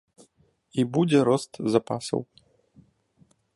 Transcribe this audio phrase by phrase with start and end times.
[0.81, 2.21] І будзе рост запасаў.